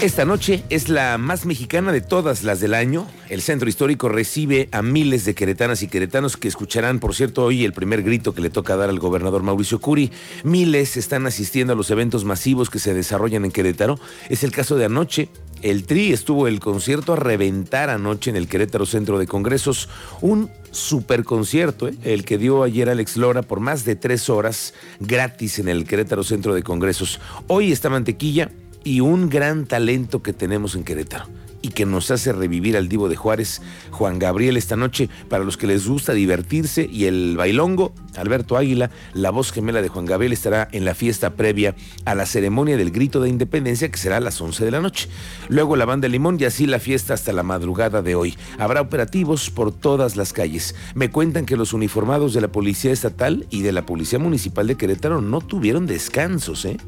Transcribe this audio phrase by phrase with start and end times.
[0.00, 3.08] Esta noche es la más mexicana de todas las del año.
[3.28, 7.64] El centro histórico recibe a miles de queretanas y queretanos que escucharán, por cierto, hoy
[7.64, 10.12] el primer grito que le toca dar al gobernador Mauricio Curi.
[10.44, 13.98] Miles están asistiendo a los eventos masivos que se desarrollan en Querétaro.
[14.28, 15.30] Es el caso de anoche.
[15.62, 19.88] El Tri estuvo el concierto a reventar anoche en el Querétaro Centro de Congresos.
[20.20, 21.94] Un super concierto, ¿eh?
[22.04, 26.22] el que dio ayer Alex Lora por más de tres horas gratis en el Querétaro
[26.22, 27.18] Centro de Congresos.
[27.48, 28.52] Hoy está mantequilla
[28.88, 31.26] y un gran talento que tenemos en Querétaro
[31.60, 33.60] y que nos hace revivir al Divo de Juárez,
[33.90, 38.90] Juan Gabriel, esta noche, para los que les gusta divertirse, y el bailongo, Alberto Águila,
[39.12, 41.74] la voz gemela de Juan Gabriel, estará en la fiesta previa
[42.04, 45.08] a la ceremonia del grito de independencia, que será a las 11 de la noche.
[45.48, 48.36] Luego la banda Limón y así la fiesta hasta la madrugada de hoy.
[48.58, 50.76] Habrá operativos por todas las calles.
[50.94, 54.76] Me cuentan que los uniformados de la Policía Estatal y de la Policía Municipal de
[54.76, 56.78] Querétaro no tuvieron descansos, ¿eh?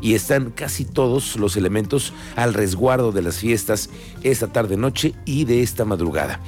[0.00, 3.90] Y están casi todos los elementos al resguardo de las fiestas
[4.22, 6.40] esta tarde-noche y de esta madrugada.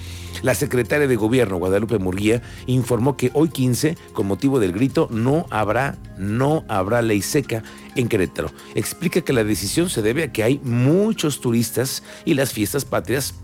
[0.42, 5.46] La secretaria de Gobierno, Guadalupe Murguía, informó que hoy 15, con motivo del grito, no
[5.50, 7.62] habrá, no habrá ley seca
[7.94, 8.50] en Querétaro.
[8.74, 13.34] Explica que la decisión se debe a que hay muchos turistas y las fiestas patrias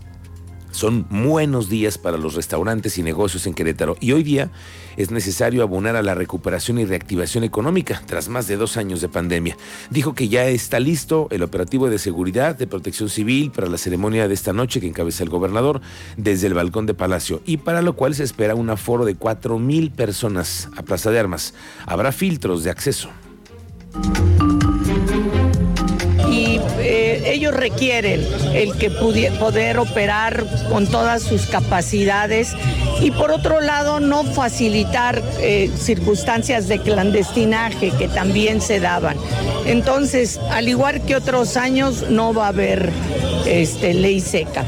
[0.71, 4.51] son buenos días para los restaurantes y negocios en Querétaro y hoy día
[4.95, 9.09] es necesario abonar a la recuperación y reactivación económica tras más de dos años de
[9.09, 9.57] pandemia.
[9.89, 14.27] Dijo que ya está listo el operativo de seguridad de protección civil para la ceremonia
[14.27, 15.81] de esta noche que encabeza el gobernador
[16.17, 19.59] desde el balcón de Palacio y para lo cual se espera un aforo de cuatro
[19.59, 21.53] mil personas a Plaza de Armas.
[21.85, 23.09] Habrá filtros de acceso
[27.51, 32.55] requieren el que poder operar con todas sus capacidades
[33.01, 39.17] y por otro lado no facilitar eh, circunstancias de clandestinaje que también se daban.
[39.65, 42.91] Entonces, al igual que otros años, no va a haber
[43.45, 44.65] este, ley seca.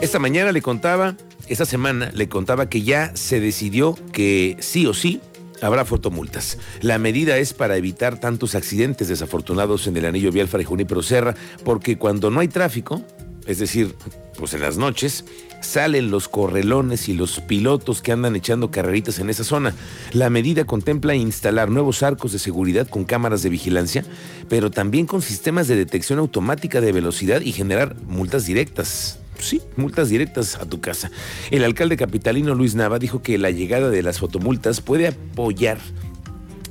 [0.00, 1.16] Esta mañana le contaba,
[1.48, 5.20] esta semana le contaba que ya se decidió que sí o sí
[5.62, 6.58] habrá fotomultas.
[6.80, 11.34] La medida es para evitar tantos accidentes desafortunados en el anillo vial Junípero Serra,
[11.64, 13.02] porque cuando no hay tráfico,
[13.46, 13.94] es decir,
[14.38, 15.24] pues en las noches,
[15.60, 19.74] salen los correlones y los pilotos que andan echando carreritas en esa zona.
[20.12, 24.04] La medida contempla instalar nuevos arcos de seguridad con cámaras de vigilancia,
[24.48, 30.08] pero también con sistemas de detección automática de velocidad y generar multas directas sí, multas
[30.08, 31.10] directas a tu casa.
[31.50, 35.78] El alcalde capitalino Luis Nava dijo que la llegada de las fotomultas puede apoyar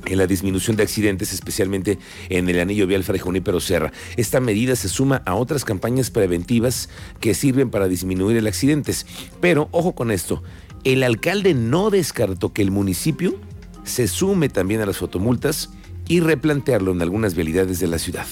[0.06, 3.92] en la disminución de accidentes, especialmente en el anillo vial Fray Junípero Serra.
[4.16, 6.88] Esta medida se suma a otras campañas preventivas
[7.20, 9.06] que sirven para disminuir el accidentes.
[9.40, 10.42] Pero, ojo con esto,
[10.84, 13.38] el alcalde no descartó que el municipio
[13.84, 15.70] se sume también a las fotomultas
[16.08, 18.26] y replantearlo en algunas vialidades de la ciudad.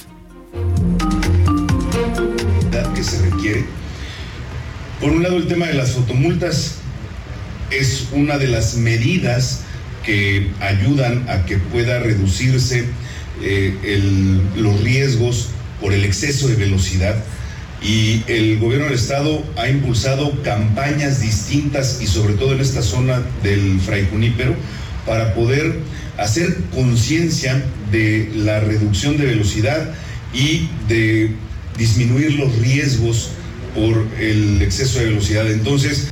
[2.95, 3.84] que se requiere
[5.01, 6.77] por un lado, el tema de las fotomultas
[7.71, 9.61] es una de las medidas
[10.05, 12.85] que ayudan a que pueda reducirse
[13.43, 15.49] eh, los riesgos
[15.81, 17.17] por el exceso de velocidad.
[17.83, 23.23] Y el gobierno del estado ha impulsado campañas distintas y sobre todo en esta zona
[23.43, 24.55] del Fray Junípero
[25.05, 25.81] para poder
[26.17, 29.93] hacer conciencia de la reducción de velocidad
[30.33, 31.33] y de
[31.77, 33.31] disminuir los riesgos
[33.75, 35.51] por el exceso de velocidad.
[35.51, 36.11] Entonces...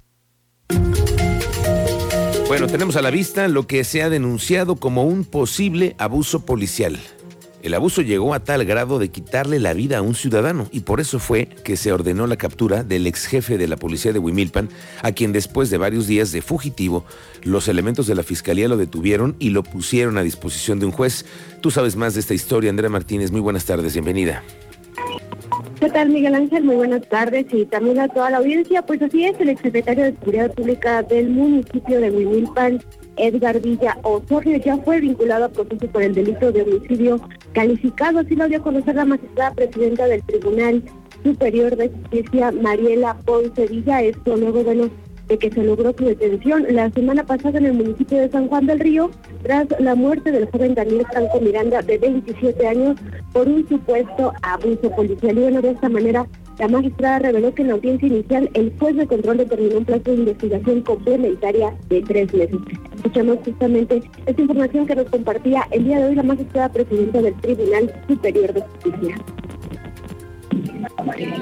[2.49, 6.99] Bueno, tenemos a la vista lo que se ha denunciado como un posible abuso policial.
[7.63, 11.01] El abuso llegó a tal grado de quitarle la vida a un ciudadano y por
[11.01, 14.69] eso fue que se ordenó la captura del ex jefe de la policía de Huimilpan,
[15.01, 17.05] a quien después de varios días de fugitivo,
[17.43, 21.25] los elementos de la fiscalía lo detuvieron y lo pusieron a disposición de un juez.
[21.61, 23.31] Tú sabes más de esta historia, Andrea Martínez.
[23.31, 24.43] Muy buenas tardes, bienvenida.
[25.83, 26.63] ¿Qué tal, Miguel Ángel?
[26.63, 28.83] Muy buenas tardes y también a toda la audiencia.
[28.83, 32.81] Pues así es, el exsecretario de Seguridad Pública del municipio de Huimilpan,
[33.17, 37.21] Edgar Villa Osorio, ya fue vinculado a proceso por el delito de homicidio
[37.53, 38.21] calificado.
[38.21, 40.85] Así lo dio a conocer la magistrada presidenta del Tribunal
[41.25, 44.03] Superior de Justicia, Mariela Ponce Villa.
[44.03, 44.91] Esto luego de los
[45.39, 48.81] que se logró su detención la semana pasada en el municipio de San Juan del
[48.81, 49.11] Río
[49.43, 52.97] tras la muerte del joven Daniel Franco Miranda de 27 años
[53.33, 55.39] por un supuesto abuso policial.
[55.39, 56.27] Y bueno, de esta manera
[56.59, 60.03] la magistrada reveló que en la audiencia inicial el juez de control determinó un plazo
[60.05, 62.59] de investigación complementaria de tres meses.
[62.95, 67.35] Escuchamos justamente esta información que nos compartía el día de hoy la magistrada presidenta del
[67.41, 69.17] Tribunal Superior de Justicia.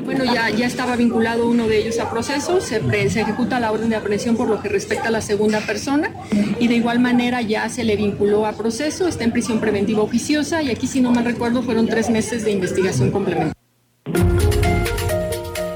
[0.04, 3.96] Bueno, ya, ya estaba vinculado uno de ellos a proceso, se, ejecuta la orden de
[3.96, 6.12] aprehensión por lo que respecta a la segunda persona
[6.58, 10.62] y de igual manera ya se le vinculó a proceso, está en prisión preventiva oficiosa
[10.62, 13.54] y aquí si no mal recuerdo fueron tres meses de investigación complementaria.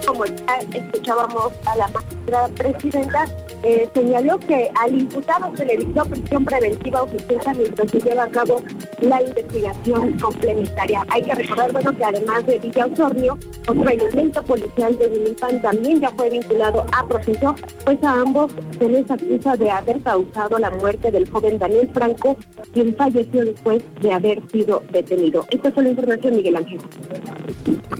[0.06, 3.26] Como ya escuchábamos a la presidenta,
[3.64, 8.28] eh, señaló que al imputado se le dictó prisión preventiva oficiosa mientras se lleva a
[8.28, 8.62] cabo
[9.00, 11.02] la investigación complementaria.
[11.08, 16.00] Hay que recordar, bueno, que además de Villa Osornio, otro elemento policial de Willipan también
[16.00, 17.54] ya fue vinculado a proceso,
[17.86, 22.36] pues a ambos se les acusa de haber causado la muerte del joven Daniel Franco,
[22.74, 25.46] quien falleció después de haber sido detenido.
[25.50, 26.80] Esta fue la información, Miguel Ángel.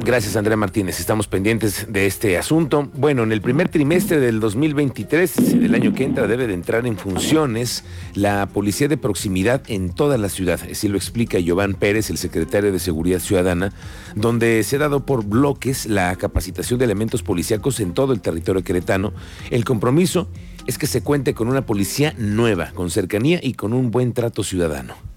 [0.05, 1.01] Gracias, Andrea Martínez.
[1.01, 2.91] Estamos pendientes de este asunto.
[2.95, 6.97] Bueno, en el primer trimestre del 2023 del año que entra debe de entrar en
[6.97, 7.85] funciones
[8.15, 10.61] la policía de proximidad en toda la ciudad.
[10.71, 13.73] Así lo explica Giovanni Pérez, el secretario de Seguridad Ciudadana,
[14.15, 18.65] donde se ha dado por bloques la capacitación de elementos policíacos en todo el territorio
[18.65, 19.13] queretano.
[19.51, 20.29] El compromiso
[20.67, 24.43] es que se cuente con una policía nueva, con cercanía y con un buen trato
[24.43, 25.14] ciudadano.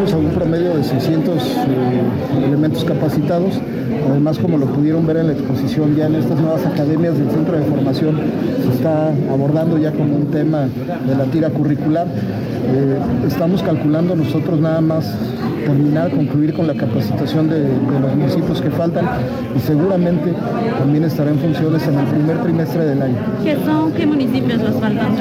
[0.00, 3.60] A un promedio de 600 eh, elementos capacitados.
[4.10, 7.58] Además, como lo pudieron ver en la exposición, ya en estas nuevas academias del centro
[7.58, 8.18] de formación
[8.64, 10.68] se está abordando ya como un tema
[11.06, 12.06] de la tira curricular.
[12.06, 12.98] Eh,
[13.28, 15.14] estamos calculando nosotros nada más
[15.70, 19.06] terminar, concluir con la capacitación de, de, los municipios que faltan
[19.56, 20.32] y seguramente
[20.78, 23.16] también estará en funciones en el primer trimestre del año.
[23.44, 23.92] ¿Qué son?
[23.92, 25.14] ¿Qué municipios los faltan?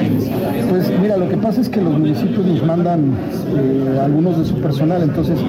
[0.70, 3.14] Pues mira, lo que pasa es que los municipios nos mandan
[3.56, 5.40] eh, algunos de su personal, entonces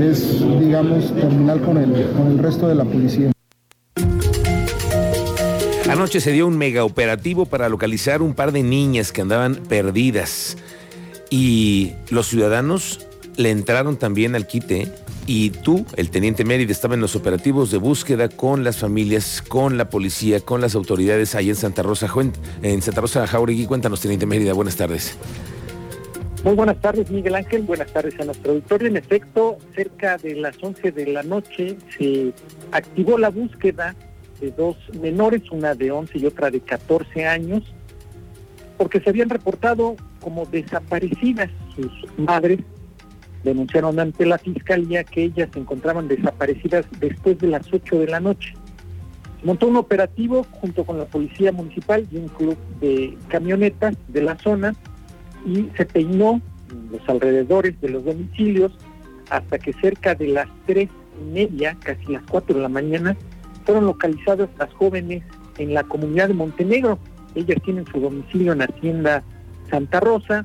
[0.00, 3.30] es, digamos, terminar con el, con el resto de la policía.
[5.88, 10.56] Anoche se dio un mega operativo para localizar un par de niñas que andaban perdidas
[11.30, 13.06] y los ciudadanos
[13.40, 14.88] le entraron también al quite
[15.26, 19.78] y tú, el teniente Mérida, estaba en los operativos de búsqueda con las familias, con
[19.78, 22.12] la policía, con las autoridades ahí en Santa Rosa,
[22.62, 23.66] en Santa Rosa Jauregui.
[23.66, 25.16] Cuéntanos, teniente Mérida, buenas tardes.
[26.44, 27.62] Muy buenas tardes, Miguel Ángel.
[27.62, 28.88] Buenas tardes a nuestro auditorio.
[28.88, 32.32] En efecto, cerca de las 11 de la noche se
[32.72, 33.94] activó la búsqueda
[34.40, 37.62] de dos menores, una de 11 y otra de 14 años,
[38.76, 42.60] porque se habían reportado como desaparecidas sus madres
[43.44, 48.20] denunciaron ante la fiscalía que ellas se encontraban desaparecidas después de las 8 de la
[48.20, 48.54] noche.
[49.40, 54.22] Se montó un operativo junto con la policía municipal y un club de camionetas de
[54.22, 54.74] la zona
[55.46, 56.40] y se peinó
[56.90, 58.72] los alrededores de los domicilios
[59.30, 60.88] hasta que cerca de las tres
[61.20, 63.16] y media, casi las 4 de la mañana,
[63.64, 65.22] fueron localizadas las jóvenes
[65.58, 66.98] en la comunidad de Montenegro.
[67.34, 69.22] Ellas tienen su domicilio en Hacienda
[69.70, 70.44] Santa Rosa,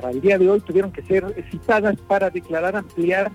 [0.00, 3.32] para el día de hoy tuvieron que ser citadas para declarar ampliar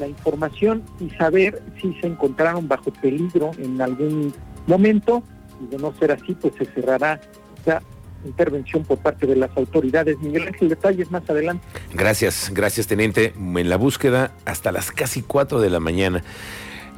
[0.00, 4.34] la información y saber si se encontraron bajo peligro en algún
[4.66, 5.22] momento
[5.62, 7.20] y de no ser así pues se cerrará
[7.62, 7.80] esa
[8.24, 10.18] intervención por parte de las autoridades.
[10.18, 11.64] Miguel Ángel, detalles más adelante.
[11.94, 13.32] Gracias, gracias teniente.
[13.36, 16.24] En la búsqueda hasta las casi 4 de la mañana.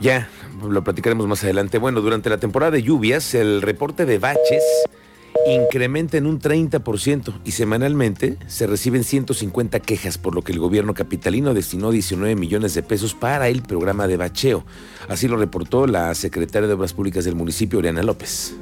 [0.00, 0.30] Ya,
[0.66, 1.76] lo platicaremos más adelante.
[1.76, 4.64] Bueno, durante la temporada de lluvias, el reporte de baches
[5.46, 10.94] incrementa en un 30% y semanalmente se reciben 150 quejas, por lo que el gobierno
[10.94, 14.64] capitalino destinó 19 millones de pesos para el programa de bacheo.
[15.08, 18.54] Así lo reportó la secretaria de Obras Públicas del municipio, Oriana López.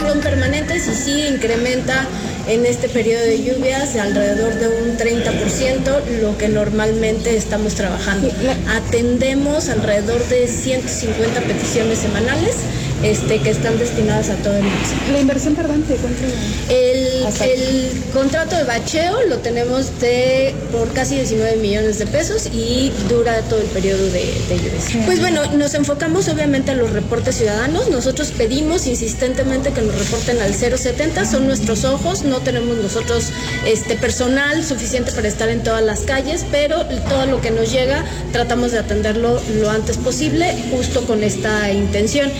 [0.00, 2.06] Son permanentes y sí incrementa
[2.48, 8.28] en este periodo de lluvias de alrededor de un 30%, lo que normalmente estamos trabajando.
[8.68, 12.56] Atendemos alrededor de 150 peticiones semanales
[13.02, 15.12] este, que están destinadas a todo el municipio.
[15.12, 16.26] ¿La inversión, perdón, se encuentra?
[16.68, 22.92] El, el contrato de bacheo lo tenemos de por casi 19 millones de pesos y
[23.08, 24.84] dura todo el periodo de, de lluvias.
[25.06, 27.90] Pues bueno, nos enfocamos obviamente a los reportes ciudadanos.
[27.90, 33.30] Nosotros pedimos insistentemente que nos reporten al 070, son nuestros ojos, no tenemos nosotros
[33.66, 38.04] este personal suficiente para estar en todas las calles, pero todo lo que nos llega
[38.32, 42.30] tratamos de atenderlo lo antes posible, justo con esta intención.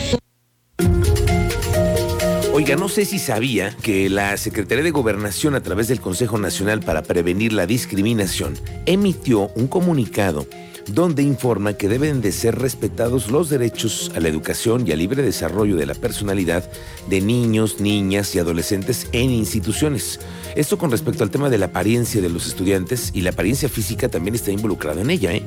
[2.61, 6.81] Oiga, no sé si sabía que la Secretaría de Gobernación a través del Consejo Nacional
[6.81, 8.52] para Prevenir la Discriminación
[8.85, 10.47] emitió un comunicado
[10.87, 15.23] donde informa que deben de ser respetados los derechos a la educación y al libre
[15.23, 16.71] desarrollo de la personalidad
[17.09, 20.21] de niños, niñas y adolescentes en instituciones.
[20.55, 24.11] Esto con respecto al tema de la apariencia de los estudiantes y la apariencia física
[24.11, 25.33] también está involucrado en ella.
[25.33, 25.45] ¿eh?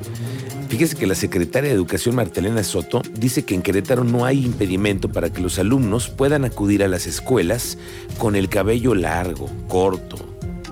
[0.74, 5.08] Fíjese que la secretaria de Educación Martelena Soto dice que en Querétaro no hay impedimento
[5.08, 7.78] para que los alumnos puedan acudir a las escuelas
[8.18, 10.18] con el cabello largo, corto,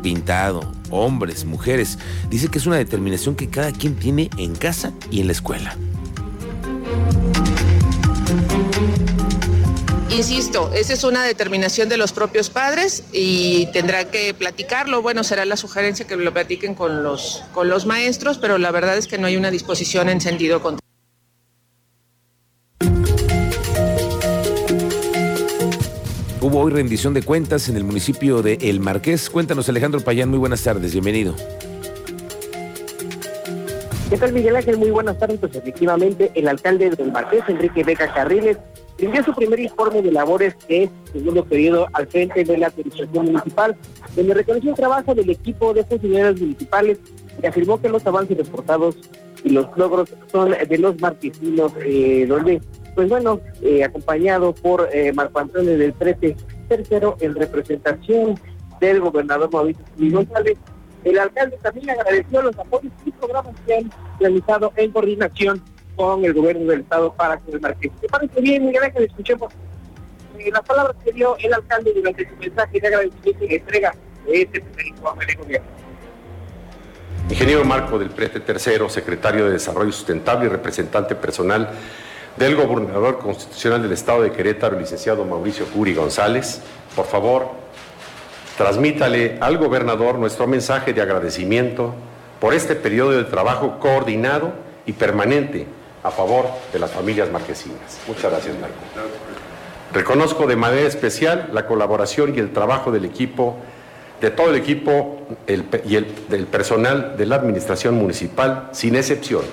[0.02, 2.00] pintado, hombres, mujeres.
[2.32, 5.78] Dice que es una determinación que cada quien tiene en casa y en la escuela.
[10.12, 15.02] Insisto, esa es una determinación de los propios padres y tendrán que platicarlo.
[15.02, 18.98] Bueno, será la sugerencia que lo platiquen con los, con los maestros, pero la verdad
[18.98, 20.82] es que no hay una disposición en sentido contrario.
[26.42, 29.30] Hubo hoy rendición de cuentas en el municipio de El Marqués.
[29.30, 31.36] Cuéntanos, Alejandro Payán, muy buenas tardes, bienvenido.
[34.12, 34.76] ¿Qué tal, Miguel Ángel?
[34.76, 35.40] Muy buenas tardes.
[35.40, 38.58] Pues efectivamente, el alcalde del Marqués, Enrique Beca Carriles,
[38.98, 43.28] rindió su primer informe de labores que es segundo periodo al frente de la administración
[43.28, 43.78] municipal,
[44.14, 47.00] donde reconoció el trabajo del equipo de funcionarios municipales
[47.42, 48.98] y afirmó que los avances reportados
[49.46, 52.62] y los logros son de los marquesinos, eh, donde,
[52.94, 56.36] pues bueno, eh, acompañado por eh, Marco Antonio del 13
[56.68, 58.38] tercero en representación
[58.82, 60.58] del gobernador Mauricio González,
[61.04, 65.64] el alcalde también agradeció los apoyos y programas que han realizado en coordinación
[65.96, 67.92] con el gobierno del estado para que el marqués.
[68.00, 69.04] ¿Te parece bien, Miguel Ángel?
[69.06, 69.52] Escuchemos
[70.38, 74.42] eh, las palabras que dio el alcalde durante su mensaje de agradecimiento y entrega de
[74.42, 75.68] este primer informe de gobierno.
[77.30, 81.70] Ingeniero Marco del Prete Tercero, secretario de Desarrollo Sustentable y representante personal
[82.38, 86.62] del gobernador constitucional del estado de Querétaro, licenciado Mauricio Curi González,
[86.96, 87.52] por favor,
[88.58, 91.94] transmítale al gobernador nuestro mensaje de agradecimiento
[92.40, 94.52] por este periodo de trabajo coordinado
[94.86, 95.68] y permanente
[96.04, 98.00] a favor de las familias marquesinas.
[98.08, 98.76] Muchas gracias, Marco.
[99.94, 103.58] Reconozco de manera especial la colaboración y el trabajo del equipo,
[104.22, 105.22] de todo el equipo
[105.86, 109.44] y el, del personal de la administración municipal, sin excepción.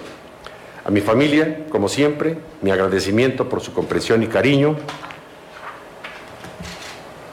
[0.84, 4.76] A mi familia, como siempre, mi agradecimiento por su comprensión y cariño.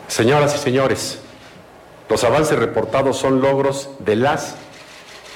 [0.07, 1.21] Señoras y señores,
[2.09, 4.55] los avances reportados son logros de las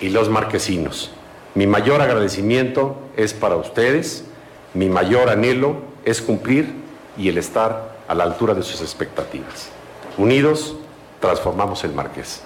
[0.02, 1.12] y los marquesinos.
[1.56, 4.24] Mi mayor agradecimiento es para ustedes,
[4.74, 6.74] mi mayor anhelo es cumplir
[7.18, 9.70] y el estar a la altura de sus expectativas.
[10.18, 10.76] Unidos,
[11.20, 12.44] transformamos el Marqués.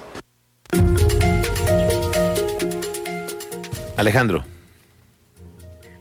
[3.97, 4.52] Alejandro.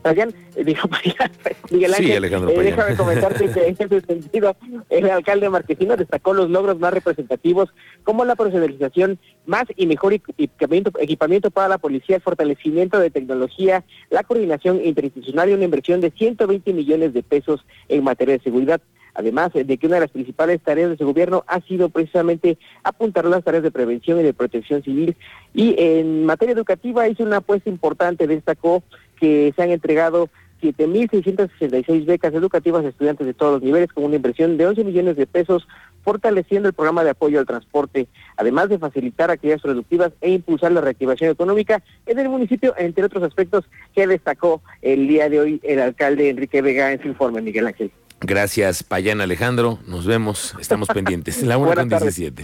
[0.03, 0.33] Payán,
[0.63, 1.31] dijo Payán,
[1.71, 2.75] Miguel Ángel, Sí, Alejandro eh, Payán.
[2.75, 4.55] déjame comentarte que en ese sentido
[4.89, 7.69] el alcalde marquesino destacó los logros más representativos
[8.03, 13.83] como la profesionalización más y mejor equipamiento, equipamiento para la policía, el fortalecimiento de tecnología,
[14.09, 18.81] la coordinación interinstitucional y una inversión de 120 millones de pesos en materia de seguridad.
[19.15, 23.25] Además de que una de las principales tareas de su gobierno ha sido precisamente apuntar
[23.25, 25.15] las tareas de prevención y de protección civil.
[25.53, 28.81] Y en materia educativa hizo una apuesta importante, destacó
[29.23, 30.29] que se han entregado
[30.61, 35.15] 7.666 becas educativas a estudiantes de todos los niveles con una inversión de 11 millones
[35.15, 35.65] de pesos,
[36.03, 40.81] fortaleciendo el programa de apoyo al transporte, además de facilitar actividades productivas e impulsar la
[40.81, 43.63] reactivación económica en el municipio, entre otros aspectos
[43.95, 47.89] que destacó el día de hoy el alcalde Enrique Vega en su informe, Miguel Ángel.
[48.19, 49.79] Gracias, Payán Alejandro.
[49.87, 50.53] Nos vemos.
[50.59, 51.43] Estamos pendientes.
[51.43, 52.15] La 1 Buenas con tardes.
[52.15, 52.41] 17.